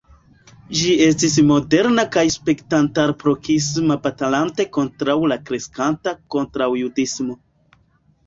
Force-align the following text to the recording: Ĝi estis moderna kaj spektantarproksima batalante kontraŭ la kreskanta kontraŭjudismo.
Ĝi 0.77 0.93
estis 1.07 1.33
moderna 1.49 2.05
kaj 2.15 2.23
spektantarproksima 2.35 3.97
batalante 4.07 4.67
kontraŭ 4.79 5.17
la 5.33 5.37
kreskanta 5.51 6.15
kontraŭjudismo. 6.37 7.37